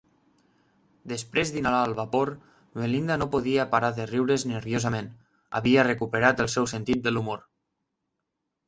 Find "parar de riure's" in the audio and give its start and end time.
3.75-4.47